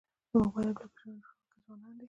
د 0.29 0.31
موبایل 0.41 0.67
اپلیکیشنونو 0.69 1.21
جوړونکي 1.23 1.57
ځوانان 1.63 1.91
دي. 1.93 1.99